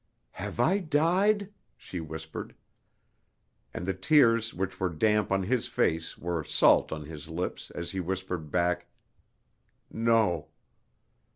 "Have 0.31 0.59
I 0.59 0.79
died?" 0.79 1.51
she 1.77 1.99
whispered. 1.99 2.55
And 3.71 3.85
the 3.85 3.93
tears 3.93 4.51
which 4.51 4.79
were 4.79 4.89
damp 4.89 5.31
on 5.31 5.43
his 5.43 5.67
face 5.67 6.17
were 6.17 6.43
salt 6.43 6.91
on 6.91 7.03
his 7.03 7.29
lips 7.29 7.69
as 7.75 7.91
he 7.91 7.99
whispered 7.99 8.49
back, 8.49 8.87
"No." 9.91 10.47